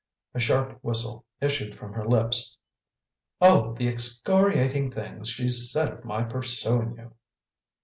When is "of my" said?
5.93-6.23